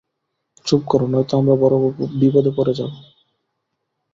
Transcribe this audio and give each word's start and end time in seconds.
চুপ 0.65 0.81
করো 0.87 1.05
নয়তো 1.07 1.33
আমরা 1.39 1.55
বড় 1.63 1.75
বিপদে 2.19 2.51
পড়ে 2.57 2.73
যাবো। 2.79 2.97